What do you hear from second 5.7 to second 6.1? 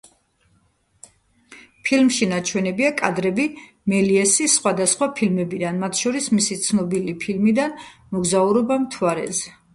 მათ